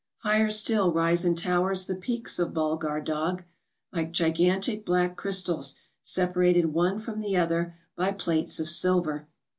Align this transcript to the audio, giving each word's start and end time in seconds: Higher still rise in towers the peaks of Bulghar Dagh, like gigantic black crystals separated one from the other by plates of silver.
Higher 0.23 0.49
still 0.49 0.91
rise 0.91 1.25
in 1.25 1.35
towers 1.35 1.85
the 1.85 1.93
peaks 1.93 2.39
of 2.39 2.55
Bulghar 2.55 3.01
Dagh, 3.05 3.43
like 3.93 4.11
gigantic 4.11 4.83
black 4.83 5.15
crystals 5.15 5.75
separated 6.01 6.73
one 6.73 6.97
from 6.97 7.19
the 7.19 7.37
other 7.37 7.75
by 7.95 8.11
plates 8.11 8.59
of 8.59 8.67
silver. 8.67 9.27